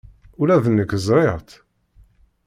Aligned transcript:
Ula 0.41 0.63
d 0.63 0.65
nekk 0.69 0.91
ẓriɣ-tt. 1.07 1.51